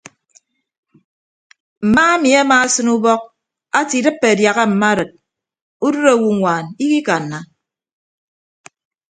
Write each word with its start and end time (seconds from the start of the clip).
Mma 1.85 2.03
emi 2.15 2.29
amaasịn 2.41 2.87
ubọk 2.95 3.21
ate 3.79 3.93
idịppe 3.99 4.25
adiaha 4.33 4.63
mma 4.71 4.87
arịd 4.93 5.11
udịd 5.85 6.05
owoñwaan 6.13 6.65
ikikanna. 6.83 7.37